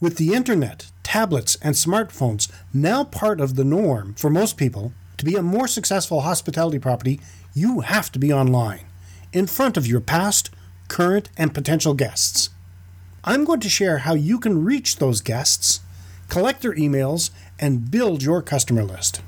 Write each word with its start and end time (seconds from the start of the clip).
With 0.00 0.16
the 0.16 0.32
internet, 0.32 0.90
tablets, 1.02 1.58
and 1.60 1.74
smartphones 1.74 2.50
now 2.72 3.04
part 3.04 3.38
of 3.38 3.56
the 3.56 3.64
norm 3.64 4.14
for 4.14 4.30
most 4.30 4.56
people, 4.56 4.94
to 5.18 5.26
be 5.26 5.36
a 5.36 5.42
more 5.42 5.68
successful 5.68 6.22
hospitality 6.22 6.78
property, 6.78 7.20
you 7.52 7.80
have 7.80 8.10
to 8.12 8.18
be 8.18 8.32
online, 8.32 8.86
in 9.34 9.46
front 9.46 9.76
of 9.76 9.86
your 9.86 10.00
past, 10.00 10.48
current, 10.88 11.28
and 11.36 11.52
potential 11.52 11.92
guests. 11.92 12.48
I'm 13.24 13.44
going 13.44 13.60
to 13.60 13.68
share 13.68 13.98
how 13.98 14.14
you 14.14 14.38
can 14.38 14.64
reach 14.64 14.96
those 14.96 15.20
guests, 15.20 15.80
collect 16.30 16.62
their 16.62 16.74
emails, 16.74 17.28
and 17.58 17.90
build 17.90 18.22
your 18.22 18.40
customer 18.40 18.84
list. 18.84 19.20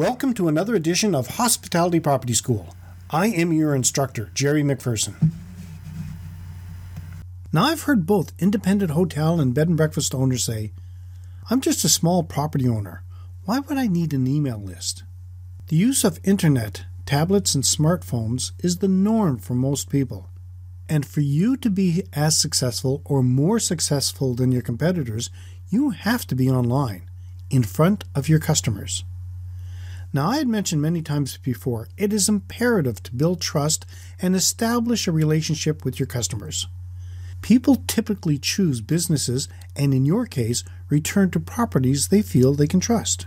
Welcome 0.00 0.32
to 0.36 0.48
another 0.48 0.74
edition 0.74 1.14
of 1.14 1.36
Hospitality 1.36 2.00
Property 2.00 2.32
School. 2.32 2.74
I 3.10 3.26
am 3.26 3.52
your 3.52 3.74
instructor, 3.74 4.30
Jerry 4.32 4.62
McPherson. 4.62 5.30
Now, 7.52 7.64
I've 7.64 7.82
heard 7.82 8.06
both 8.06 8.32
independent 8.38 8.92
hotel 8.92 9.38
and 9.38 9.52
bed 9.52 9.68
and 9.68 9.76
breakfast 9.76 10.14
owners 10.14 10.42
say, 10.42 10.72
I'm 11.50 11.60
just 11.60 11.84
a 11.84 11.90
small 11.90 12.22
property 12.22 12.66
owner. 12.66 13.02
Why 13.44 13.58
would 13.58 13.76
I 13.76 13.88
need 13.88 14.14
an 14.14 14.26
email 14.26 14.56
list? 14.56 15.02
The 15.66 15.76
use 15.76 16.02
of 16.02 16.18
internet, 16.24 16.86
tablets, 17.04 17.54
and 17.54 17.62
smartphones 17.62 18.52
is 18.64 18.78
the 18.78 18.88
norm 18.88 19.36
for 19.36 19.52
most 19.52 19.90
people. 19.90 20.30
And 20.88 21.04
for 21.04 21.20
you 21.20 21.58
to 21.58 21.68
be 21.68 22.04
as 22.14 22.38
successful 22.38 23.02
or 23.04 23.22
more 23.22 23.58
successful 23.58 24.34
than 24.34 24.50
your 24.50 24.62
competitors, 24.62 25.28
you 25.68 25.90
have 25.90 26.26
to 26.28 26.34
be 26.34 26.48
online, 26.48 27.02
in 27.50 27.62
front 27.62 28.04
of 28.14 28.30
your 28.30 28.38
customers. 28.38 29.04
Now, 30.12 30.30
I 30.30 30.38
had 30.38 30.48
mentioned 30.48 30.82
many 30.82 31.02
times 31.02 31.38
before, 31.38 31.88
it 31.96 32.12
is 32.12 32.28
imperative 32.28 33.00
to 33.04 33.14
build 33.14 33.40
trust 33.40 33.86
and 34.20 34.34
establish 34.34 35.06
a 35.06 35.12
relationship 35.12 35.84
with 35.84 36.00
your 36.00 36.08
customers. 36.08 36.66
People 37.42 37.84
typically 37.86 38.36
choose 38.36 38.80
businesses 38.80 39.48
and, 39.76 39.94
in 39.94 40.04
your 40.04 40.26
case, 40.26 40.64
return 40.88 41.30
to 41.30 41.40
properties 41.40 42.08
they 42.08 42.22
feel 42.22 42.54
they 42.54 42.66
can 42.66 42.80
trust. 42.80 43.26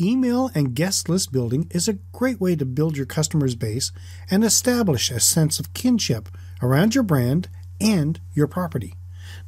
Email 0.00 0.50
and 0.54 0.74
guest 0.74 1.08
list 1.08 1.32
building 1.32 1.66
is 1.70 1.88
a 1.88 1.98
great 2.12 2.40
way 2.40 2.54
to 2.54 2.64
build 2.64 2.96
your 2.96 3.06
customer's 3.06 3.56
base 3.56 3.90
and 4.30 4.44
establish 4.44 5.10
a 5.10 5.18
sense 5.18 5.58
of 5.58 5.74
kinship 5.74 6.28
around 6.62 6.94
your 6.94 7.02
brand 7.02 7.48
and 7.80 8.20
your 8.34 8.46
property. 8.46 8.94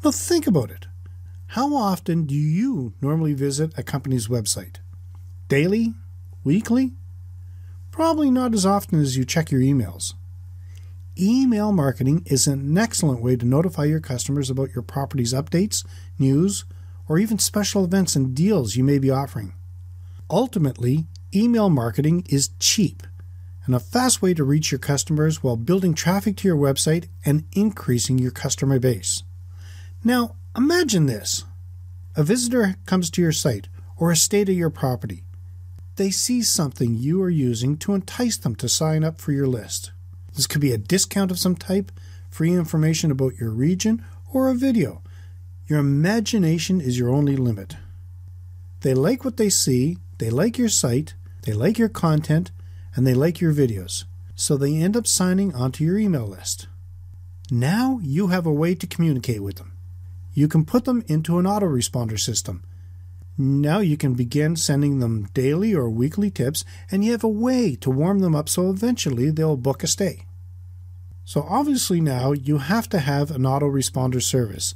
Now, 0.03 0.11
think 0.11 0.47
about 0.47 0.71
it. 0.71 0.87
How 1.49 1.75
often 1.75 2.25
do 2.25 2.35
you 2.35 2.95
normally 3.01 3.35
visit 3.35 3.79
a 3.79 3.83
company's 3.83 4.29
website? 4.29 4.77
Daily? 5.51 5.95
Weekly? 6.45 6.93
Probably 7.91 8.31
not 8.31 8.55
as 8.55 8.65
often 8.65 9.01
as 9.01 9.17
you 9.17 9.25
check 9.25 9.51
your 9.51 9.61
emails. 9.61 10.15
Email 11.19 11.73
marketing 11.73 12.23
is 12.27 12.47
an 12.47 12.79
excellent 12.79 13.21
way 13.21 13.35
to 13.35 13.45
notify 13.45 13.87
your 13.87 13.99
customers 13.99 14.49
about 14.49 14.73
your 14.77 14.85
property's 14.85 15.35
updates, 15.35 15.85
news, 16.21 16.65
or 17.09 17.19
even 17.19 17.41
special 17.41 17.85
events 17.85 18.15
and 18.15 18.33
deals 18.33 18.77
you 18.77 18.85
may 18.85 19.01
be 19.01 19.11
offering. 19.11 19.53
Ultimately, 20.31 21.09
email 21.35 21.69
marketing 21.69 22.25
is 22.29 22.51
cheap 22.61 23.03
and 23.67 23.75
a 23.75 23.81
fast 23.81 24.23
way 24.23 24.35
to 24.35 24.45
reach 24.45 24.71
your 24.71 24.79
customers 24.79 25.43
while 25.43 25.57
building 25.57 25.95
traffic 25.95 26.37
to 26.37 26.47
your 26.47 26.57
website 26.57 27.09
and 27.25 27.43
increasing 27.57 28.21
your 28.21 28.31
customer 28.31 28.79
base. 28.79 29.25
Now, 30.05 30.37
imagine 30.57 31.07
this 31.07 31.45
a 32.15 32.23
visitor 32.23 32.77
comes 32.87 33.11
to 33.11 33.21
your 33.21 33.33
site 33.33 33.67
or 33.97 34.13
a 34.13 34.17
state 34.17 34.49
of 34.49 34.55
your 34.55 34.71
property. 34.71 35.25
They 36.01 36.11
see 36.11 36.41
something 36.41 36.97
you 36.97 37.21
are 37.23 37.29
using 37.29 37.77
to 37.77 37.93
entice 37.93 38.39
them 38.39 38.55
to 38.57 38.71
sign 38.71 39.05
up 39.05 39.21
for 39.21 39.33
your 39.33 39.47
list. 39.47 39.93
This 40.35 40.47
could 40.47 40.63
be 40.63 40.73
a 40.73 40.79
discount 40.79 41.31
of 41.31 41.39
some 41.39 41.55
type, 41.55 41.93
free 42.31 42.55
information 42.55 43.11
about 43.11 43.37
your 43.37 43.51
region, 43.51 44.03
or 44.33 44.49
a 44.49 44.55
video. 44.55 45.03
Your 45.67 45.79
imagination 45.79 46.81
is 46.81 46.99
your 46.99 47.11
only 47.11 47.37
limit. 47.37 47.77
They 48.81 48.95
like 48.95 49.27
what 49.27 49.37
they 49.37 49.51
see, 49.51 49.99
they 50.17 50.31
like 50.31 50.57
your 50.57 50.71
site, 50.71 51.13
they 51.43 51.53
like 51.53 51.77
your 51.77 51.91
content, 51.91 52.51
and 52.97 53.07
they 53.07 53.13
like 53.13 53.43
your 53.43 53.53
videos, 53.53 54.05
so 54.35 54.57
they 54.57 54.77
end 54.77 54.97
up 54.97 55.07
signing 55.07 55.55
onto 55.55 55.85
your 55.85 55.99
email 55.99 56.27
list. 56.27 56.67
Now 57.51 58.01
you 58.03 58.29
have 58.29 58.47
a 58.47 58.53
way 58.55 58.75
to 58.75 58.87
communicate 58.87 59.43
with 59.43 59.57
them. 59.57 59.73
You 60.33 60.49
can 60.49 60.65
put 60.65 60.87
them 60.87 61.05
into 61.09 61.39
an 61.39 61.45
autoresponder 61.45 62.19
system. 62.19 62.63
Now 63.41 63.79
you 63.79 63.97
can 63.97 64.13
begin 64.13 64.55
sending 64.55 64.99
them 64.99 65.25
daily 65.33 65.75
or 65.75 65.89
weekly 65.89 66.31
tips, 66.31 66.63
and 66.91 67.03
you 67.03 67.13
have 67.13 67.25
a 67.25 67.29
way 67.29 67.75
to 67.77 67.91
warm 67.91 68.19
them 68.19 68.35
up 68.35 68.51
so 68.51 68.69
eventually 68.69 69.31
they'll 69.31 69.57
book 69.57 69.83
a 69.83 69.87
stay. 69.87 70.27
So, 71.25 71.47
obviously, 71.49 72.03
now 72.03 72.33
you 72.33 72.59
have 72.59 72.87
to 72.91 72.99
have 72.99 73.31
an 73.31 73.45
autoresponder 73.45 74.23
service. 74.23 74.75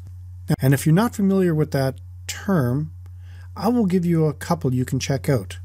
And 0.58 0.72
if 0.72 0.86
you're 0.86 0.94
not 0.94 1.14
familiar 1.14 1.54
with 1.54 1.72
that 1.72 2.00
term, 2.26 2.90
I 3.54 3.68
will 3.68 3.84
give 3.84 4.06
you 4.06 4.24
a 4.24 4.32
couple 4.32 4.72
you 4.72 4.86
can 4.86 4.98
check 4.98 5.28
out. 5.28 5.58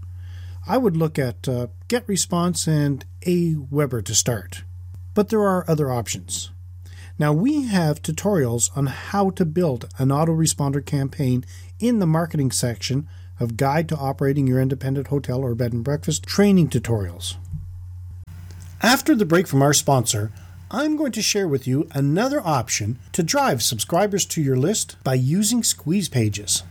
I 0.67 0.77
would 0.77 0.97
look 0.97 1.17
at 1.17 1.47
uh, 1.47 1.67
GetResponse 1.87 2.67
and 2.67 3.05
Aweber 3.21 4.03
to 4.03 4.13
start, 4.13 4.63
but 5.13 5.29
there 5.29 5.47
are 5.47 5.63
other 5.69 5.89
options. 5.89 6.51
Now, 7.19 7.33
we 7.33 7.63
have 7.67 8.01
tutorials 8.01 8.75
on 8.77 8.85
how 8.85 9.31
to 9.31 9.43
build 9.43 9.89
an 9.97 10.07
autoresponder 10.07 10.85
campaign 10.85 11.43
in 11.77 11.99
the 11.99 12.07
marketing 12.07 12.49
section 12.49 13.09
of 13.41 13.57
Guide 13.57 13.89
to 13.89 13.97
Operating 13.97 14.47
Your 14.47 14.61
Independent 14.61 15.07
Hotel 15.07 15.43
or 15.43 15.53
Bed 15.53 15.73
and 15.73 15.83
Breakfast 15.83 16.23
training 16.23 16.69
tutorials. 16.69 17.35
After 18.81 19.15
the 19.15 19.25
break 19.25 19.47
from 19.47 19.61
our 19.61 19.73
sponsor, 19.73 20.31
I'm 20.71 20.95
going 20.95 21.11
to 21.11 21.21
share 21.21 21.49
with 21.49 21.67
you 21.67 21.89
another 21.91 22.39
option 22.41 22.99
to 23.11 23.21
drive 23.21 23.61
subscribers 23.61 24.25
to 24.27 24.41
your 24.41 24.55
list 24.55 24.95
by 25.03 25.15
using 25.15 25.61
squeeze 25.61 26.07
pages. 26.07 26.63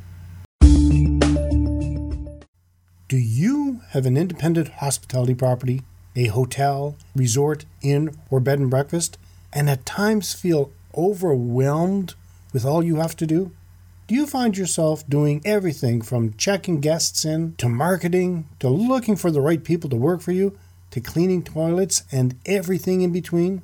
Do 3.08 3.18
you 3.18 3.82
have 3.90 4.06
an 4.06 4.16
independent 4.16 4.68
hospitality 4.68 5.34
property, 5.34 5.82
a 6.16 6.28
hotel, 6.28 6.96
resort, 7.14 7.66
inn, 7.82 8.16
or 8.30 8.40
bed 8.40 8.60
and 8.60 8.70
breakfast, 8.70 9.18
and 9.52 9.68
at 9.70 9.86
times 9.86 10.32
feel 10.32 10.70
overwhelmed 10.96 12.14
with 12.52 12.64
all 12.64 12.82
you 12.82 12.96
have 12.96 13.16
to 13.16 13.26
do? 13.26 13.52
Do 14.06 14.14
you 14.14 14.26
find 14.26 14.56
yourself 14.56 15.06
doing 15.08 15.42
everything 15.44 16.00
from 16.00 16.34
checking 16.34 16.80
guests 16.80 17.24
in 17.24 17.54
to 17.56 17.68
marketing 17.68 18.48
to 18.58 18.68
looking 18.68 19.16
for 19.16 19.30
the 19.30 19.42
right 19.42 19.62
people 19.62 19.90
to 19.90 19.96
work 19.96 20.22
for 20.22 20.32
you 20.32 20.58
to 20.92 21.00
cleaning 21.00 21.42
toilets 21.42 22.04
and 22.10 22.34
everything 22.46 23.02
in 23.02 23.12
between? 23.12 23.62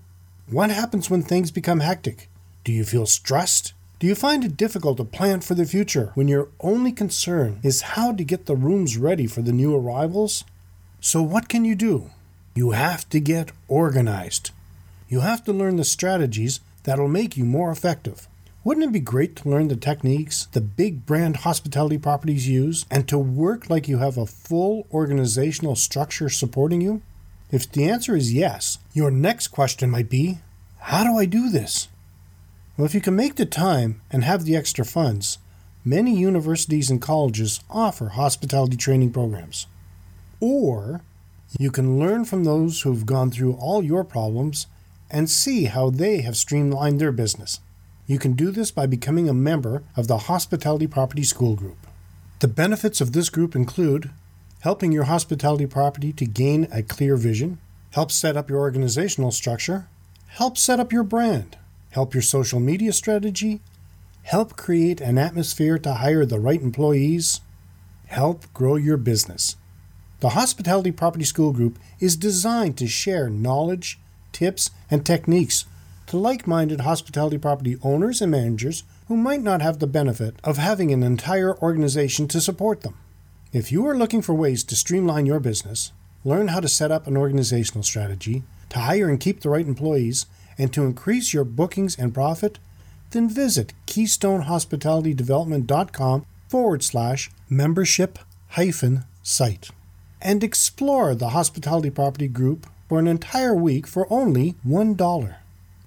What 0.50 0.70
happens 0.70 1.08
when 1.08 1.22
things 1.22 1.50
become 1.50 1.81
hectic? 1.81 2.28
Do 2.62 2.72
you 2.72 2.84
feel 2.84 3.06
stressed? 3.06 3.72
Do 3.98 4.06
you 4.06 4.14
find 4.14 4.44
it 4.44 4.56
difficult 4.58 4.98
to 4.98 5.04
plan 5.04 5.40
for 5.40 5.54
the 5.54 5.64
future 5.64 6.10
when 6.14 6.28
your 6.28 6.48
only 6.60 6.92
concern 6.92 7.60
is 7.62 7.94
how 7.96 8.12
to 8.12 8.22
get 8.22 8.44
the 8.44 8.54
rooms 8.54 8.98
ready 8.98 9.26
for 9.26 9.40
the 9.40 9.52
new 9.52 9.75
arrivals? 9.75 10.44
So, 11.00 11.22
what 11.22 11.48
can 11.48 11.64
you 11.64 11.75
do? 11.75 12.10
You 12.54 12.72
have 12.72 13.08
to 13.08 13.20
get 13.20 13.52
organized. 13.66 14.50
You 15.09 15.21
have 15.21 15.45
to 15.45 15.53
learn 15.53 15.77
the 15.77 15.85
strategies 15.85 16.61
that'll 16.85 17.09
make 17.09 17.37
you 17.37 17.45
more 17.45 17.71
effective. 17.71 18.29
Wouldn't 18.65 18.87
it 18.87 18.93
be 18.93 19.01
great 19.01 19.37
to 19.37 19.49
learn 19.51 19.69
the 19.69 19.77
techniques 19.77 20.47
the 20.53 20.61
big 20.62 21.05
brand 21.05 21.39
hospitality 21.39 21.99
properties 21.99 22.49
use 22.49 22.87
and 22.91 23.06
to 23.09 23.19
work 23.19 23.69
like 23.69 23.89
you 23.89 23.99
have 23.99 24.17
a 24.17 24.25
full 24.25 24.87
organizational 24.91 25.77
structure 25.77 26.31
supporting 26.31 26.81
you? 26.81 27.03
If 27.51 27.71
the 27.71 27.85
answer 27.85 28.17
is 28.17 28.33
yes, 28.33 28.79
your 28.95 29.11
next 29.11 29.49
question 29.49 29.91
might 29.91 30.09
be 30.09 30.39
How 30.79 31.05
do 31.05 31.19
I 31.19 31.27
do 31.27 31.51
this? 31.51 31.89
Well, 32.77 32.87
if 32.87 32.95
you 32.95 33.03
can 33.03 33.15
make 33.15 33.37
the 33.37 33.47
time 33.47 34.01
and 34.11 34.25
have 34.25 34.45
the 34.45 34.56
extra 34.56 34.85
funds, 34.85 35.39
many 35.85 36.17
universities 36.17 36.91
and 36.91 37.03
colleges 37.03 37.61
offer 37.69 38.09
hospitality 38.09 38.79
training 38.79 39.12
programs. 39.12 39.67
Or 40.41 41.03
you 41.59 41.71
can 41.71 41.99
learn 41.99 42.25
from 42.25 42.45
those 42.45 42.81
who've 42.81 43.06
gone 43.06 43.31
through 43.31 43.55
all 43.55 43.85
your 43.85 44.05
problems 44.05 44.67
and 45.14 45.31
see 45.31 45.66
how 45.66 45.90
they 45.90 46.22
have 46.22 46.37
streamlined 46.37 47.00
their 47.00 47.12
business. 47.12 47.61
You 48.05 48.19
can 48.19 48.32
do 48.32 48.50
this 48.50 48.72
by 48.72 48.87
becoming 48.87 49.28
a 49.28 49.32
member 49.32 49.84
of 49.96 50.08
the 50.08 50.19
Hospitality 50.19 50.88
Property 50.88 51.22
School 51.22 51.55
Group. 51.55 51.78
The 52.40 52.49
benefits 52.49 53.00
of 53.00 53.12
this 53.12 53.31
group 53.31 53.55
include 53.55 54.11
helping 54.62 54.90
your 54.90 55.05
hospitality 55.05 55.66
property 55.66 56.12
to 56.14 56.26
gain 56.26 56.66
a 56.72 56.82
clear 56.82 57.16
vision, 57.16 57.58
help 57.93 58.11
set 58.11 58.37
up 58.37 58.50
your 58.50 58.58
organizational 58.58 59.31
structure, 59.31 59.87
help 60.26 60.58
set 60.58 60.81
up 60.81 60.93
your 60.93 61.05
brand, 61.05 61.58
help 61.90 62.12
your 62.12 62.22
social 62.22 62.58
media 62.58 62.93
strategy, 62.93 63.60
help 64.25 64.56
create 64.56 65.00
an 65.00 65.17
atmosphere 65.17 65.78
to 65.78 65.94
hire 65.94 66.26
the 66.26 66.40
right 66.40 66.60
employees, 66.60 67.40
help 68.06 68.52
grow 68.52 68.75
your 68.75 68.96
business. 68.96 69.55
The 70.19 70.31
Hospitality 70.31 70.90
Property 70.90 71.25
School 71.25 71.52
Group 71.52 71.78
is 72.00 72.17
designed 72.17 72.76
to 72.78 72.88
share 72.88 73.31
knowledge, 73.31 74.00
tips, 74.34 74.70
and 74.94 75.05
techniques 75.05 75.67
to 76.06 76.17
like 76.17 76.46
minded 76.46 76.81
hospitality 76.82 77.37
property 77.37 77.76
owners 77.82 78.23
and 78.23 78.31
managers 78.31 78.85
who 79.08 79.17
might 79.17 79.43
not 79.43 79.61
have 79.61 79.81
the 79.81 79.88
benefit 79.88 80.37
of 80.44 80.56
having 80.56 80.93
an 80.93 81.02
entire 81.02 81.58
organization 81.58 82.29
to 82.29 82.41
support 82.41 82.82
them. 82.82 82.96
If 83.52 83.73
you 83.73 83.85
are 83.88 83.99
looking 83.99 84.23
for 84.23 84.35
ways 84.35 84.62
to 84.64 84.76
streamline 84.76 85.26
your 85.26 85.41
business, 85.41 85.91
learn 86.25 86.46
how 86.49 86.61
to 86.61 86.69
set 86.69 86.93
up 86.93 87.08
an 87.08 87.17
organizational 87.17 87.82
strategy, 87.82 88.44
to 88.69 88.79
hire 88.79 89.08
and 89.08 89.19
keep 89.19 89.41
the 89.41 89.50
right 89.50 89.67
employees, 89.67 90.26
and 90.56 90.73
to 90.73 90.85
increase 90.85 91.35
your 91.35 91.44
bookings 91.44 91.99
and 91.99 92.14
profit, 92.14 92.61
then 93.11 93.29
visit 93.29 93.73
KeystoneHospitalityDevelopment.com 93.88 96.26
forward 96.49 96.85
slash 96.85 97.32
membership 97.49 98.20
hyphen 98.50 99.02
site 99.25 99.70
and 100.23 100.44
explore 100.44 101.17
the 101.17 101.31
hospitality 101.31 101.91
property 101.91 102.29
group 102.29 102.69
for 102.94 103.00
an 103.00 103.08
entire 103.08 103.56
week 103.56 103.88
for 103.88 104.06
only 104.08 104.55
$1. 104.64 105.35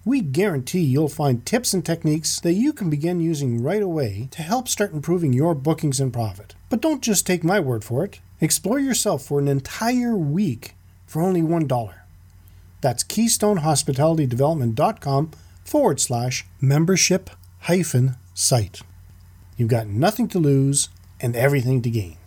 We 0.03 0.19
guarantee 0.19 0.81
you'll 0.81 1.07
find 1.07 1.45
tips 1.45 1.73
and 1.73 1.85
techniques 1.85 2.41
that 2.41 2.51
you 2.51 2.73
can 2.73 2.89
begin 2.89 3.21
using 3.21 3.63
right 3.63 3.81
away 3.81 4.27
to 4.31 4.41
help 4.41 4.67
start 4.67 4.91
improving 4.91 5.31
your 5.31 5.55
bookings 5.55 6.01
and 6.01 6.11
profit. 6.11 6.53
But 6.69 6.81
don't 6.81 7.01
just 7.01 7.25
take 7.25 7.45
my 7.45 7.61
word 7.61 7.85
for 7.85 8.03
it. 8.03 8.19
Explore 8.41 8.79
yourself 8.79 9.23
for 9.23 9.39
an 9.39 9.47
entire 9.47 10.17
week 10.17 10.75
for 11.05 11.21
only 11.21 11.41
$1. 11.41 11.93
That's 12.81 13.05
KeystoneHospitalityDevelopment.com 13.05 15.31
forward 15.63 16.01
slash 16.01 16.45
membership 16.59 17.29
hyphen 17.59 18.17
site. 18.33 18.81
You've 19.55 19.69
got 19.69 19.87
nothing 19.87 20.27
to 20.27 20.39
lose 20.39 20.89
and 21.21 21.37
everything 21.37 21.81
to 21.83 21.89
gain. 21.89 22.17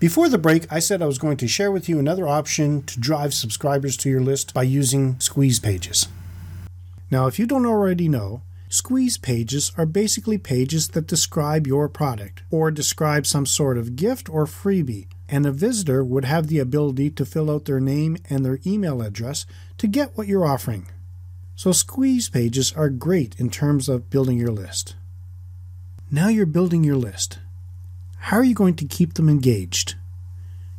Before 0.00 0.30
the 0.30 0.38
break, 0.38 0.66
I 0.72 0.78
said 0.78 1.02
I 1.02 1.06
was 1.06 1.18
going 1.18 1.36
to 1.36 1.46
share 1.46 1.70
with 1.70 1.86
you 1.86 1.98
another 1.98 2.26
option 2.26 2.82
to 2.84 2.98
drive 2.98 3.34
subscribers 3.34 3.98
to 3.98 4.08
your 4.08 4.22
list 4.22 4.54
by 4.54 4.62
using 4.62 5.20
squeeze 5.20 5.60
pages. 5.60 6.08
Now, 7.10 7.26
if 7.26 7.38
you 7.38 7.44
don't 7.44 7.66
already 7.66 8.08
know, 8.08 8.40
squeeze 8.70 9.18
pages 9.18 9.72
are 9.76 9.84
basically 9.84 10.38
pages 10.38 10.88
that 10.88 11.06
describe 11.06 11.66
your 11.66 11.86
product 11.86 12.42
or 12.50 12.70
describe 12.70 13.26
some 13.26 13.44
sort 13.44 13.76
of 13.76 13.94
gift 13.94 14.30
or 14.30 14.46
freebie, 14.46 15.06
and 15.28 15.44
a 15.44 15.52
visitor 15.52 16.02
would 16.02 16.24
have 16.24 16.46
the 16.46 16.60
ability 16.60 17.10
to 17.10 17.26
fill 17.26 17.50
out 17.50 17.66
their 17.66 17.78
name 17.78 18.16
and 18.30 18.42
their 18.42 18.58
email 18.64 19.02
address 19.02 19.44
to 19.76 19.86
get 19.86 20.16
what 20.16 20.26
you're 20.26 20.46
offering. 20.46 20.86
So, 21.56 21.72
squeeze 21.72 22.30
pages 22.30 22.72
are 22.72 22.88
great 22.88 23.38
in 23.38 23.50
terms 23.50 23.86
of 23.86 24.08
building 24.08 24.38
your 24.38 24.50
list. 24.50 24.96
Now 26.10 26.28
you're 26.28 26.46
building 26.46 26.84
your 26.84 26.96
list. 26.96 27.38
How 28.24 28.36
are 28.36 28.44
you 28.44 28.54
going 28.54 28.76
to 28.76 28.84
keep 28.84 29.14
them 29.14 29.28
engaged? 29.28 29.96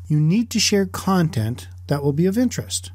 You 0.07 0.19
need 0.19 0.49
to 0.51 0.59
share 0.59 0.85
content 0.85 1.67
that 1.87 2.03
will 2.03 2.13
be 2.13 2.25
of 2.25 2.37
interest. 2.37 2.91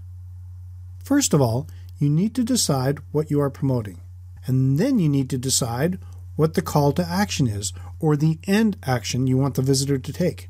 First 1.02 1.34
of 1.34 1.42
all, 1.42 1.68
you 1.98 2.08
need 2.08 2.34
to 2.36 2.44
decide 2.44 3.00
what 3.10 3.30
you 3.30 3.40
are 3.40 3.50
promoting, 3.50 4.00
and 4.46 4.78
then 4.78 4.98
you 4.98 5.08
need 5.08 5.28
to 5.30 5.38
decide 5.38 5.98
what 6.36 6.54
the 6.54 6.62
call 6.62 6.92
to 6.92 7.06
action 7.06 7.46
is 7.46 7.72
or 7.98 8.16
the 8.16 8.38
end 8.46 8.78
action 8.84 9.26
you 9.26 9.36
want 9.36 9.56
the 9.56 9.62
visitor 9.62 9.98
to 9.98 10.12
take. 10.12 10.48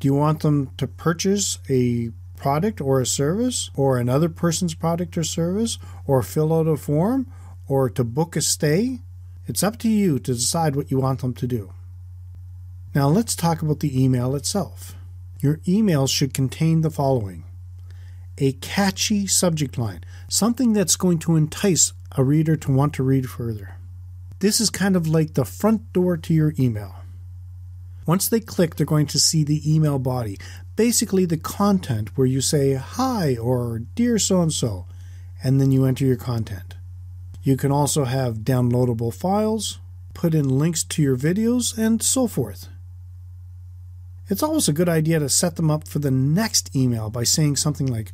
Do 0.00 0.08
you 0.08 0.14
want 0.14 0.40
them 0.40 0.70
to 0.76 0.86
purchase 0.86 1.58
a 1.70 2.10
product 2.36 2.80
or 2.80 3.00
a 3.00 3.06
service 3.06 3.70
or 3.74 3.98
another 3.98 4.28
person's 4.28 4.74
product 4.74 5.16
or 5.16 5.24
service 5.24 5.78
or 6.06 6.22
fill 6.22 6.52
out 6.52 6.66
a 6.66 6.76
form 6.76 7.30
or 7.66 7.88
to 7.88 8.04
book 8.04 8.36
a 8.36 8.42
stay? 8.42 9.00
It's 9.46 9.62
up 9.62 9.78
to 9.78 9.88
you 9.88 10.18
to 10.18 10.34
decide 10.34 10.76
what 10.76 10.90
you 10.90 10.98
want 10.98 11.20
them 11.20 11.34
to 11.34 11.46
do. 11.46 11.72
Now 12.98 13.06
let's 13.06 13.36
talk 13.36 13.62
about 13.62 13.78
the 13.78 14.02
email 14.02 14.34
itself. 14.34 14.96
Your 15.38 15.60
email 15.68 16.08
should 16.08 16.34
contain 16.34 16.80
the 16.80 16.90
following 16.90 17.44
a 18.38 18.54
catchy 18.54 19.24
subject 19.28 19.78
line, 19.78 20.02
something 20.28 20.72
that's 20.72 20.96
going 20.96 21.20
to 21.20 21.36
entice 21.36 21.92
a 22.16 22.24
reader 22.24 22.56
to 22.56 22.72
want 22.72 22.94
to 22.94 23.04
read 23.04 23.30
further. 23.30 23.76
This 24.40 24.60
is 24.60 24.68
kind 24.68 24.96
of 24.96 25.06
like 25.06 25.34
the 25.34 25.44
front 25.44 25.92
door 25.92 26.16
to 26.16 26.34
your 26.34 26.54
email. 26.58 26.96
Once 28.04 28.28
they 28.28 28.40
click, 28.40 28.74
they're 28.74 28.84
going 28.84 29.06
to 29.06 29.20
see 29.20 29.44
the 29.44 29.62
email 29.72 30.00
body, 30.00 30.36
basically 30.74 31.24
the 31.24 31.36
content 31.36 32.18
where 32.18 32.26
you 32.26 32.40
say 32.40 32.74
hi 32.74 33.36
or 33.36 33.78
dear 33.94 34.18
so 34.18 34.42
and 34.42 34.52
so, 34.52 34.86
and 35.40 35.60
then 35.60 35.70
you 35.70 35.84
enter 35.84 36.04
your 36.04 36.16
content. 36.16 36.74
You 37.44 37.56
can 37.56 37.70
also 37.70 38.06
have 38.06 38.38
downloadable 38.38 39.14
files, 39.14 39.78
put 40.14 40.34
in 40.34 40.58
links 40.58 40.82
to 40.82 41.00
your 41.00 41.16
videos, 41.16 41.78
and 41.78 42.02
so 42.02 42.26
forth. 42.26 42.68
It's 44.30 44.42
always 44.42 44.68
a 44.68 44.74
good 44.74 44.90
idea 44.90 45.18
to 45.20 45.28
set 45.30 45.56
them 45.56 45.70
up 45.70 45.88
for 45.88 46.00
the 46.00 46.10
next 46.10 46.76
email 46.76 47.08
by 47.08 47.24
saying 47.24 47.56
something 47.56 47.86
like, 47.86 48.12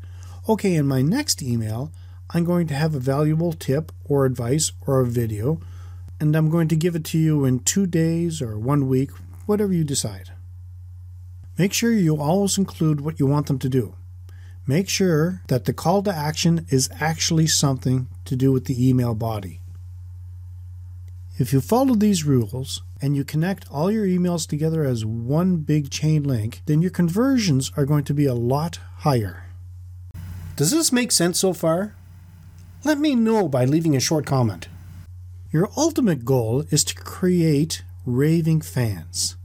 okay, 0.48 0.76
in 0.76 0.86
my 0.86 1.02
next 1.02 1.42
email, 1.42 1.90
I'm 2.30 2.44
going 2.44 2.68
to 2.68 2.74
have 2.74 2.94
a 2.94 3.00
valuable 3.00 3.52
tip 3.52 3.90
or 4.04 4.24
advice 4.24 4.70
or 4.86 5.00
a 5.00 5.06
video, 5.06 5.60
and 6.20 6.36
I'm 6.36 6.50
going 6.50 6.68
to 6.68 6.76
give 6.76 6.94
it 6.94 7.04
to 7.06 7.18
you 7.18 7.44
in 7.44 7.60
two 7.60 7.86
days 7.86 8.40
or 8.40 8.56
one 8.56 8.88
week, 8.88 9.10
whatever 9.46 9.72
you 9.72 9.82
decide. 9.82 10.30
Make 11.58 11.72
sure 11.72 11.92
you 11.92 12.16
always 12.16 12.58
include 12.58 13.00
what 13.00 13.18
you 13.18 13.26
want 13.26 13.46
them 13.46 13.58
to 13.58 13.68
do. 13.68 13.94
Make 14.66 14.88
sure 14.88 15.42
that 15.48 15.64
the 15.64 15.72
call 15.72 16.02
to 16.04 16.14
action 16.14 16.64
is 16.70 16.88
actually 17.00 17.48
something 17.48 18.06
to 18.24 18.36
do 18.36 18.52
with 18.52 18.66
the 18.66 18.88
email 18.88 19.14
body. 19.14 19.60
If 21.38 21.52
you 21.52 21.60
follow 21.60 21.96
these 21.96 22.24
rules 22.24 22.82
and 23.04 23.14
you 23.14 23.22
connect 23.22 23.70
all 23.70 23.90
your 23.90 24.06
emails 24.06 24.48
together 24.48 24.82
as 24.82 25.04
one 25.04 25.58
big 25.58 25.90
chain 25.90 26.22
link, 26.22 26.62
then 26.64 26.80
your 26.80 26.90
conversions 26.90 27.70
are 27.76 27.84
going 27.84 28.02
to 28.02 28.14
be 28.14 28.24
a 28.24 28.32
lot 28.32 28.78
higher. 29.00 29.44
Does 30.56 30.70
this 30.70 30.90
make 30.90 31.12
sense 31.12 31.38
so 31.38 31.52
far? 31.52 31.94
Let 32.82 32.98
me 32.98 33.14
know 33.14 33.46
by 33.46 33.66
leaving 33.66 33.94
a 33.94 34.00
short 34.00 34.24
comment. 34.24 34.68
Your 35.50 35.68
ultimate 35.76 36.24
goal 36.24 36.64
is 36.70 36.82
to 36.84 36.94
create 36.94 37.82
raving 38.06 38.62
fans, 38.62 39.36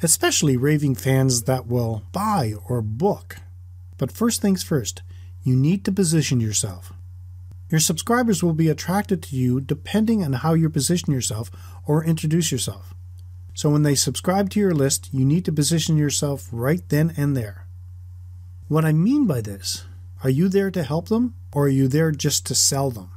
especially 0.00 0.56
raving 0.56 0.94
fans 0.94 1.42
that 1.42 1.66
will 1.66 2.04
buy 2.12 2.54
or 2.68 2.80
book. 2.80 3.38
But 3.96 4.12
first 4.12 4.40
things 4.40 4.62
first, 4.62 5.02
you 5.42 5.56
need 5.56 5.84
to 5.86 5.90
position 5.90 6.38
yourself. 6.38 6.92
Your 7.68 7.80
subscribers 7.80 8.44
will 8.44 8.54
be 8.54 8.68
attracted 8.68 9.24
to 9.24 9.34
you 9.34 9.60
depending 9.60 10.22
on 10.22 10.34
how 10.34 10.54
you 10.54 10.70
position 10.70 11.12
yourself 11.12 11.50
or 11.84 12.04
introduce 12.04 12.52
yourself. 12.52 12.94
So 13.58 13.70
when 13.70 13.82
they 13.82 13.96
subscribe 13.96 14.50
to 14.50 14.60
your 14.60 14.72
list, 14.72 15.08
you 15.12 15.24
need 15.24 15.44
to 15.46 15.52
position 15.52 15.96
yourself 15.96 16.48
right 16.52 16.80
then 16.90 17.12
and 17.16 17.36
there. 17.36 17.66
What 18.68 18.84
I 18.84 18.92
mean 18.92 19.26
by 19.26 19.40
this, 19.40 19.84
are 20.22 20.30
you 20.30 20.48
there 20.48 20.70
to 20.70 20.84
help 20.84 21.08
them 21.08 21.34
or 21.52 21.64
are 21.64 21.68
you 21.68 21.88
there 21.88 22.12
just 22.12 22.46
to 22.46 22.54
sell 22.54 22.92
them? 22.92 23.10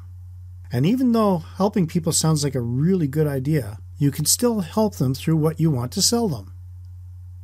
And 0.72 0.84
even 0.84 1.12
though 1.12 1.44
helping 1.58 1.86
people 1.86 2.12
sounds 2.12 2.44
like 2.44 2.56
a 2.56 2.60
really 2.60 3.06
good 3.06 3.28
idea, 3.28 3.78
you 4.00 4.10
can 4.10 4.26
still 4.26 4.62
help 4.62 4.96
them 4.96 5.14
through 5.14 5.38
what 5.38 5.60
you 5.60 5.70
want 5.70 5.92
to 5.92 6.02
sell 6.02 6.28
them. 6.28 6.52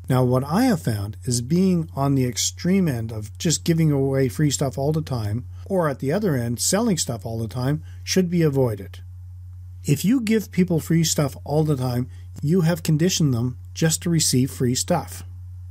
Now, 0.10 0.24
what 0.24 0.44
I 0.44 0.64
have 0.64 0.82
found 0.82 1.18
is 1.24 1.42
being 1.42 1.92
on 1.96 2.16
the 2.16 2.26
extreme 2.26 2.88
end 2.88 3.12
of 3.12 3.38
just 3.38 3.64
giving 3.64 3.92
away 3.92 4.28
free 4.28 4.50
stuff 4.50 4.76
all 4.76 4.92
the 4.92 5.04
time, 5.04 5.46
or 5.68 5.88
at 5.88 6.00
the 6.00 6.12
other 6.12 6.36
end, 6.36 6.60
selling 6.60 6.98
stuff 6.98 7.28
all 7.28 7.38
the 7.38 7.48
time, 7.48 7.84
should 8.04 8.32
be 8.32 8.42
avoided. 8.42 9.02
If 9.84 10.04
you 10.04 10.20
give 10.20 10.52
people 10.52 10.80
free 10.80 11.04
stuff 11.04 11.38
all 11.46 11.64
the 11.64 11.78
time, 11.78 12.10
you 12.42 12.62
have 12.62 12.84
conditioned 12.84 13.34
them 13.34 13.58
just 13.74 14.02
to 14.04 14.10
receive 14.10 14.52
free 14.52 14.76
stuff. 14.76 15.24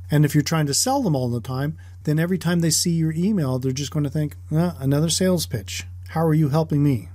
And 0.09 0.23
if 0.23 0.33
you're 0.33 0.41
trying 0.41 0.67
to 0.67 0.73
sell 0.73 1.01
them 1.01 1.15
all 1.15 1.29
the 1.29 1.41
time, 1.41 1.77
then 2.03 2.19
every 2.19 2.37
time 2.37 2.61
they 2.61 2.69
see 2.69 2.91
your 2.91 3.11
email, 3.13 3.59
they're 3.59 3.71
just 3.71 3.91
going 3.91 4.05
to 4.05 4.09
think, 4.09 4.35
eh, 4.51 4.71
another 4.79 5.09
sales 5.09 5.45
pitch. 5.45 5.85
How 6.09 6.25
are 6.25 6.33
you 6.33 6.49
helping 6.49 6.83
me? 6.83 7.09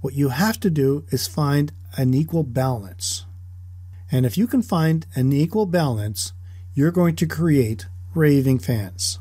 What 0.00 0.14
you 0.14 0.28
have 0.28 0.60
to 0.60 0.70
do 0.70 1.04
is 1.10 1.26
find 1.26 1.72
an 1.96 2.14
equal 2.14 2.44
balance. 2.44 3.24
And 4.10 4.24
if 4.24 4.38
you 4.38 4.46
can 4.46 4.62
find 4.62 5.06
an 5.14 5.32
equal 5.32 5.66
balance, 5.66 6.32
you're 6.74 6.92
going 6.92 7.16
to 7.16 7.26
create 7.26 7.86
raving 8.14 8.60
fans. 8.60 9.18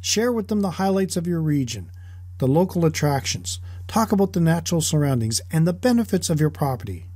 Share 0.00 0.32
with 0.32 0.48
them 0.48 0.60
the 0.60 0.72
highlights 0.72 1.16
of 1.16 1.26
your 1.26 1.40
region, 1.40 1.90
the 2.38 2.48
local 2.48 2.84
attractions, 2.84 3.60
talk 3.86 4.12
about 4.12 4.32
the 4.32 4.40
natural 4.40 4.80
surroundings 4.80 5.40
and 5.50 5.66
the 5.66 5.72
benefits 5.72 6.30
of 6.30 6.40
your 6.40 6.50
property. 6.50 7.06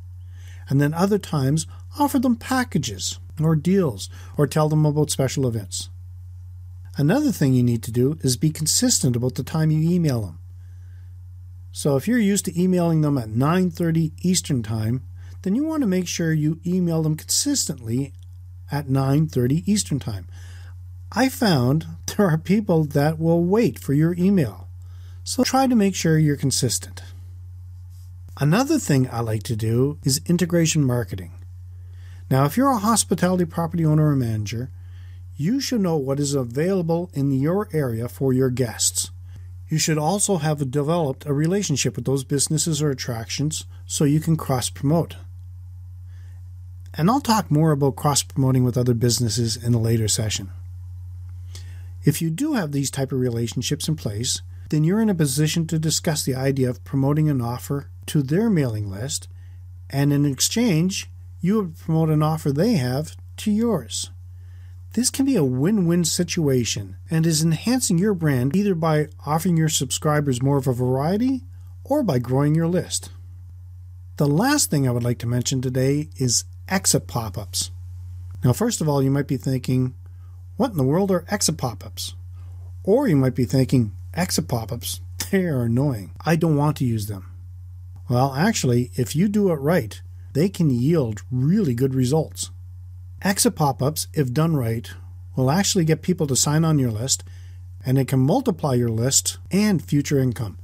And 0.69 0.81
then 0.81 0.95
other 0.95 1.19
times, 1.19 1.67
offer 1.99 2.19
them 2.19 2.37
packages 2.37 3.19
or 3.41 3.57
deals 3.57 4.11
or 4.37 4.47
tell 4.47 4.69
them 4.69 4.85
about 4.85 5.11
special 5.11 5.47
events. 5.47 5.89
Another 6.97 7.31
thing 7.31 7.55
you 7.55 7.63
need 7.63 7.83
to 7.85 7.93
do 7.93 8.19
is 8.23 8.37
be 8.37 8.51
consistent 8.51 9.15
about 9.15 9.37
the 9.37 9.45
time 9.45 9.71
you 9.71 9.89
email 9.89 10.23
them. 10.23 10.39
So 11.71 11.97
if 11.97 12.09
you're 12.09 12.19
used 12.19 12.45
to 12.47 12.61
emailing 12.61 13.03
them 13.03 13.17
at 13.17 13.29
9:30 13.29 14.13
Eastern 14.23 14.63
Time, 14.65 15.03
then 15.43 15.55
you 15.55 15.65
want 15.65 15.83
to 15.83 15.87
make 15.87 16.09
sure 16.09 16.33
you 16.33 16.61
email 16.67 17.03
them 17.03 17.15
consistently 17.15 18.13
at 18.73 18.89
9:30 18.89 19.63
Eastern 19.67 20.01
Time. 20.01 20.27
I 21.13 21.29
found 21.29 21.87
there 22.07 22.27
are 22.27 22.37
people 22.39 22.85
that 22.85 23.21
will 23.21 23.45
wait 23.45 23.79
for 23.79 23.95
your 23.95 24.15
email. 24.19 24.69
So 25.23 25.45
try 25.45 25.67
to 25.69 25.77
make 25.77 25.95
sure 25.95 26.19
you're 26.19 26.37
consistent. 26.37 27.03
Another 28.41 28.79
thing 28.79 29.09
I 29.11 29.19
like 29.21 29.43
to 29.45 29.57
do 29.57 29.99
is 30.05 30.21
integration 30.27 30.85
marketing. 30.85 31.33
Now, 32.31 32.45
if 32.45 32.57
you're 32.57 32.71
a 32.71 32.79
hospitality 32.79 33.45
property 33.45 33.85
owner 33.85 34.11
or 34.11 34.17
manager, 34.17 34.71
you 35.37 35.61
should 35.61 35.81
know 35.81 35.97
what 35.97 36.21
is 36.21 36.35
available 36.35 37.11
in 37.15 37.33
your 37.33 37.69
area 37.73 38.09
for 38.09 38.33
your 38.33 38.51
guests. 38.51 39.11
You 39.69 39.79
should 39.79 39.99
also 39.99 40.37
have 40.37 40.71
developed 40.71 41.27
a 41.27 41.33
relationship 41.33 41.97
with 41.97 42.05
those 42.05 42.23
businesses 42.23 42.81
or 42.81 42.91
attractions 42.91 43.65
so 43.87 44.05
you 44.05 44.21
can 44.21 44.37
cross 44.37 44.71
promote. 44.71 45.17
And 46.95 47.11
I'll 47.11 47.21
talk 47.21 47.51
more 47.51 47.73
about 47.73 47.97
cross 47.97 48.23
promoting 48.23 48.63
with 48.63 48.79
other 48.79 48.95
businesses 48.95 49.57
in 49.57 49.75
a 49.75 49.81
later 49.81 50.07
session. 50.07 50.51
If 52.05 52.23
you 52.23 52.31
do 52.31 52.53
have 52.53 52.71
these 52.71 52.91
type 52.91 53.11
of 53.11 53.19
relationships 53.19 53.89
in 53.89 53.97
place, 53.97 54.43
then 54.69 54.85
you're 54.85 55.01
in 55.01 55.11
a 55.11 55.15
position 55.15 55.67
to 55.67 55.79
discuss 55.79 56.23
the 56.23 56.35
idea 56.35 56.69
of 56.69 56.85
promoting 56.85 57.29
an 57.29 57.41
offer 57.41 57.91
to 58.07 58.23
their 58.23 58.51
mailing 58.51 58.91
list, 58.91 59.29
and 59.91 60.13
in 60.13 60.25
exchange, 60.25 61.09
you 61.41 61.57
would 61.57 61.79
promote 61.79 62.11
an 62.11 62.23
offer 62.23 62.53
they 62.53 62.75
have 62.75 63.17
to 63.39 63.51
yours. 63.51 64.11
This 64.95 65.11
can 65.11 65.27
be 65.27 65.37
a 65.37 65.45
win 65.45 65.87
win 65.87 66.05
situation 66.05 66.97
and 67.11 67.27
is 67.27 67.43
enhancing 67.43 67.99
your 67.99 68.15
brand 68.15 68.57
either 68.57 68.75
by 68.75 69.09
offering 69.25 69.57
your 69.57 69.69
subscribers 69.69 70.43
more 70.43 70.57
of 70.57 70.67
a 70.67 70.73
variety 70.73 71.45
or 71.85 72.03
by 72.03 72.19
growing 72.19 72.55
your 72.55 72.67
list. 72.67 73.11
The 74.17 74.27
last 74.27 74.71
thing 74.71 74.89
I 74.89 74.91
would 74.91 75.05
like 75.05 75.19
to 75.19 75.27
mention 75.27 75.63
today 75.63 76.09
is 76.17 76.45
exit 76.69 77.07
pop 77.07 77.39
ups. 77.39 77.71
Now, 78.43 78.53
first 78.53 78.81
of 78.81 78.89
all, 78.89 79.03
you 79.03 79.11
might 79.11 79.29
be 79.29 79.37
thinking, 79.37 79.95
what 80.57 80.73
in 80.73 80.77
the 80.77 80.83
world 80.83 81.11
are 81.11 81.25
exit 81.29 81.57
pop 81.57 81.85
ups? 81.87 82.15
Or 82.83 83.07
you 83.07 83.17
might 83.17 83.35
be 83.35 83.45
thinking, 83.45 83.93
exit 84.19 84.49
pop 84.49 84.73
ups, 84.73 85.01
they 85.31 85.45
are 85.45 85.63
annoying. 85.63 86.11
I 86.27 86.35
don't 86.37 86.57
want 86.57 86.77
to 86.79 86.85
use 86.85 87.07
them. 87.07 87.33
Well, 88.11 88.35
actually, 88.35 88.91
if 88.95 89.15
you 89.15 89.29
do 89.29 89.53
it 89.53 89.61
right, 89.61 90.01
they 90.33 90.49
can 90.49 90.71
yield 90.71 91.23
really 91.31 91.75
good 91.75 91.95
results. 91.95 92.51
Exit 93.23 93.55
pop 93.55 93.81
ups, 93.81 94.09
if 94.13 94.33
done 94.33 94.57
right, 94.57 94.91
will 95.37 95.51
actually 95.51 95.85
get 95.85 96.03
people 96.03 96.27
to 96.27 96.37
sign 96.37 96.65
on 96.65 96.79
your 96.79 96.91
list 96.91 97.23
and 97.87 97.97
it 97.97 98.09
can 98.09 98.19
multiply 98.19 98.75
your 98.75 98.89
list 98.89 99.39
and 99.53 99.85
future 99.85 100.19
income. 100.19 100.59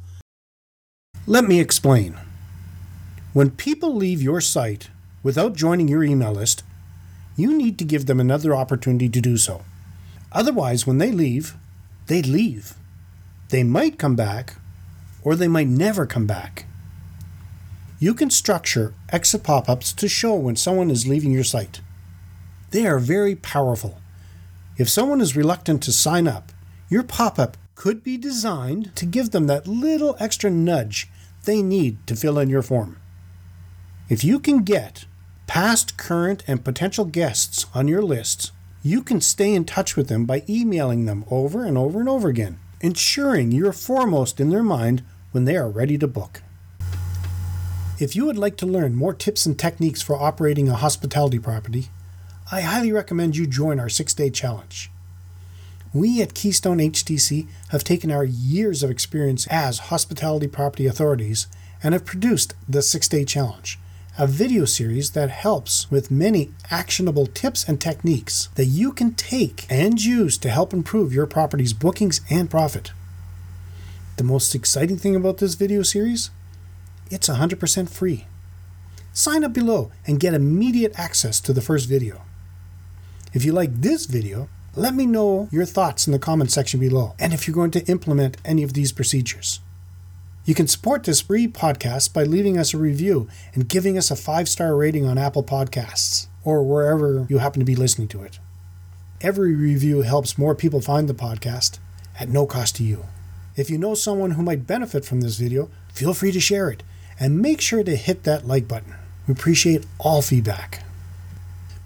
Let 1.27 1.45
me 1.45 1.61
explain. 1.61 2.19
When 3.33 3.51
people 3.51 3.95
leave 3.95 4.21
your 4.21 4.41
site 4.41 4.91
without 5.23 5.55
joining 5.55 5.89
your 5.89 6.05
email 6.05 6.33
list, 6.33 6.65
you 7.37 7.57
need 7.57 7.79
to 7.79 7.85
give 7.85 8.07
them 8.07 8.21
another 8.21 8.55
opportunity 8.55 9.09
to 9.09 9.21
do 9.21 9.37
so. 9.37 9.63
Otherwise, 10.33 10.87
when 10.87 10.99
they 10.99 11.13
leave, 11.13 11.57
they 12.07 12.21
leave. 12.21 12.75
They 13.51 13.63
might 13.63 13.99
come 13.99 14.17
back, 14.17 14.57
or 15.23 15.37
they 15.37 15.49
might 15.49 15.69
never 15.69 16.07
come 16.07 16.27
back. 16.27 16.67
You 17.99 18.15
can 18.15 18.31
structure 18.31 18.95
exit 19.11 19.43
pop 19.43 19.69
ups 19.69 19.93
to 19.95 20.09
show 20.09 20.35
when 20.35 20.57
someone 20.57 20.91
is 20.91 21.07
leaving 21.07 21.33
your 21.33 21.45
site. 21.45 21.81
They 22.71 22.87
are 22.87 22.99
very 22.99 23.37
powerful. 23.37 24.01
If 24.77 24.89
someone 24.89 25.21
is 25.21 25.37
reluctant 25.37 25.83
to 25.85 25.93
sign 25.93 26.27
up, 26.27 26.53
your 26.89 27.03
pop 27.03 27.39
up 27.39 27.57
could 27.75 28.03
be 28.03 28.17
designed 28.17 28.95
to 28.97 29.07
give 29.07 29.31
them 29.31 29.47
that 29.47 29.67
little 29.67 30.17
extra 30.19 30.51
nudge 30.51 31.09
they 31.45 31.63
need 31.63 32.05
to 32.07 32.17
fill 32.17 32.39
in 32.39 32.51
your 32.51 32.63
form. 32.63 32.99
If 34.09 34.25
you 34.25 34.39
can 34.39 34.65
get 34.65 35.07
past, 35.47 35.97
current, 35.97 36.43
and 36.47 36.65
potential 36.65 37.05
guests 37.05 37.67
on 37.75 37.89
your 37.89 38.03
list, 38.03 38.53
you 38.83 39.03
can 39.03 39.21
stay 39.21 39.55
in 39.55 39.65
touch 39.65 39.97
with 39.97 40.09
them 40.09 40.27
by 40.27 40.43
emailing 40.49 41.07
them 41.07 41.25
over 41.31 41.65
and 41.65 41.79
over 41.79 42.01
and 42.01 42.09
over 42.09 42.29
again, 42.29 42.59
ensuring 42.85 43.51
you're 43.51 43.73
foremost 43.73 44.39
in 44.39 44.51
their 44.51 44.63
mind 44.63 45.03
when 45.33 45.47
they 45.47 45.57
are 45.57 45.71
ready 45.71 45.97
to 45.97 46.07
book. 46.07 46.43
If 47.99 48.15
you 48.15 48.27
would 48.27 48.37
like 48.37 48.59
to 48.59 48.67
learn 48.67 48.95
more 48.95 49.15
tips 49.15 49.47
and 49.47 49.59
techniques 49.59 50.03
for 50.03 50.17
operating 50.17 50.69
a 50.69 50.75
hospitality 50.75 51.39
property, 51.39 51.87
I 52.53 52.61
highly 52.61 52.93
recommend 52.93 53.39
you 53.39 53.47
join 53.47 53.81
our 53.81 53.89
six 53.89 54.13
day 54.13 54.29
challenge. 54.29 54.91
We 55.95 56.21
at 56.21 56.35
Keystone 56.35 56.77
HTC 56.77 57.49
have 57.71 57.85
taken 57.85 58.11
our 58.11 58.25
years 58.25 58.83
of 58.83 58.91
experience 58.91 59.47
as 59.47 59.89
hospitality 59.89 60.47
property 60.49 60.85
authorities 60.85 61.47
and 61.83 61.95
have 61.95 62.05
produced 62.05 62.53
the 62.69 62.83
six 62.83 63.09
day 63.09 63.25
challenge, 63.25 63.79
a 64.17 64.29
video 64.29 64.65
series 64.65 65.11
that 65.11 65.29
helps 65.29 65.91
with 65.91 66.09
many 66.09 66.53
actionable 66.71 67.27
tips 67.27 67.69
and 67.69 67.81
techniques 67.81 68.49
that 68.55 68.67
you 68.67 68.93
can 68.93 69.13
take 69.13 69.67
and 69.69 70.05
use 70.05 70.39
to 70.39 70.49
help 70.49 70.73
improve 70.73 71.13
your 71.13 71.27
property's 71.27 71.73
bookings 71.73 72.21
and 72.31 72.49
profit. 72.49 72.93
The 74.17 74.23
most 74.23 74.55
exciting 74.55 74.99
thing 74.99 75.17
about 75.17 75.39
this 75.39 75.55
video 75.55 75.83
series? 75.83 76.31
It's 77.11 77.29
100% 77.29 77.91
free. 77.91 78.27
Sign 79.13 79.43
up 79.43 79.53
below 79.53 79.91
and 80.07 80.21
get 80.21 80.33
immediate 80.33 80.97
access 80.97 81.41
to 81.41 81.53
the 81.53 81.61
first 81.61 81.89
video. 81.89 82.23
If 83.33 83.45
you 83.45 83.53
like 83.53 83.81
this 83.81 84.07
video, 84.07 84.49
let 84.77 84.95
me 84.95 85.07
know 85.07 85.49
your 85.51 85.65
thoughts 85.65 86.07
in 86.07 86.13
the 86.13 86.21
comment 86.21 86.53
section 86.53 86.79
below 86.79 87.17
and 87.19 87.33
if 87.33 87.49
you're 87.49 87.55
going 87.55 87.73
to 87.73 87.85
implement 87.87 88.37
any 88.45 88.63
of 88.63 88.75
these 88.75 88.93
procedures. 88.93 89.59
You 90.47 90.55
can 90.55 90.69
support 90.69 91.05
this 91.05 91.23
free 91.23 91.49
podcast 91.49 92.13
by 92.13 92.25
leaving 92.25 92.59
us 92.59 92.75
a 92.75 92.79
review 92.79 93.29
and 93.55 93.67
giving 93.67 93.97
us 93.97 94.11
a 94.11 94.17
five 94.17 94.47
star 94.47 94.77
rating 94.77 95.07
on 95.07 95.17
Apple 95.17 95.43
Podcasts 95.43 96.27
or 96.45 96.63
wherever 96.63 97.27
you 97.31 97.39
happen 97.39 97.61
to 97.61 97.65
be 97.65 97.75
listening 97.75 98.09
to 98.09 98.23
it. 98.23 98.39
Every 99.23 99.55
review 99.55 100.03
helps 100.03 100.37
more 100.37 100.55
people 100.55 100.83
find 100.83 101.09
the 101.09 101.15
podcast 101.15 101.79
at 102.21 102.29
no 102.29 102.45
cost 102.45 102.77
to 102.77 102.85
you. 102.85 103.07
If 103.57 103.71
you 103.71 103.79
know 103.79 103.95
someone 103.95 104.33
who 104.33 104.43
might 104.43 104.67
benefit 104.67 105.07
from 105.07 105.23
this 105.23 105.39
video, 105.39 105.71
feel 105.95 106.13
free 106.13 106.33
to 106.33 106.41
share 106.41 106.69
it 106.69 106.83
and 107.19 107.41
make 107.41 107.63
sure 107.63 107.83
to 107.83 107.97
hit 107.97 108.25
that 108.25 108.47
like 108.47 108.69
button. 108.69 108.97
We 109.27 109.33
appreciate 109.33 109.87
all 109.99 110.21
feedback. 110.21 110.85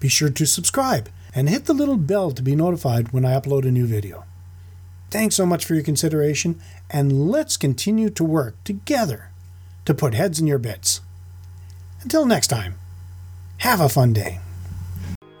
Be 0.01 0.09
sure 0.09 0.29
to 0.31 0.45
subscribe 0.45 1.07
and 1.33 1.47
hit 1.47 1.63
the 1.63 1.73
little 1.73 1.95
bell 1.95 2.31
to 2.31 2.41
be 2.41 2.57
notified 2.57 3.13
when 3.13 3.23
I 3.23 3.39
upload 3.39 3.65
a 3.65 3.71
new 3.71 3.85
video. 3.85 4.25
Thanks 5.11 5.35
so 5.35 5.45
much 5.45 5.65
for 5.65 5.73
your 5.73 5.83
consideration, 5.83 6.61
and 6.89 7.29
let's 7.29 7.57
continue 7.57 8.09
to 8.11 8.23
work 8.23 8.63
together 8.63 9.31
to 9.85 9.93
put 9.93 10.13
heads 10.13 10.39
in 10.39 10.45
your 10.45 10.59
bits. 10.59 11.01
Until 12.01 12.25
next 12.25 12.47
time, 12.47 12.75
have 13.57 13.81
a 13.81 13.89
fun 13.89 14.13
day. 14.13 14.39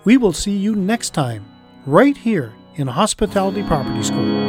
We 0.05 0.17
will 0.17 0.33
see 0.33 0.57
you 0.57 0.75
next 0.75 1.11
time, 1.13 1.45
right 1.85 2.17
here 2.17 2.53
in 2.75 2.87
Hospitality 2.87 3.61
Property 3.61 4.01
School. 4.01 4.48